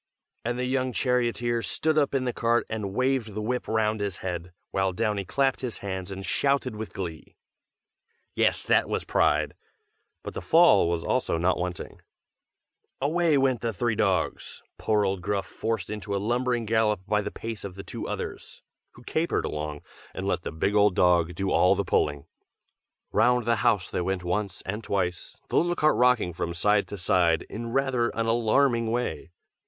[0.43, 4.15] '"and the young charioteer stood up in the cart and waved the whip round his
[4.17, 7.35] head, while Downy clapped his hands and shouted with glee.
[8.33, 9.53] Yes, that was pride!
[10.23, 12.01] but the fall also was not wanting.
[12.99, 16.65] [Illustration: OLD GRUFF.] Away went the three dogs, poor old Gruff forced into a lumbering
[16.65, 18.63] gallop by the pace of the two others,
[18.93, 19.81] who capered along,
[20.15, 22.25] and let the big old dog do all the pulling.
[23.11, 26.97] Round the house they went once and twice, the little cart rocking from side to
[26.97, 29.29] side in rather an alarming way.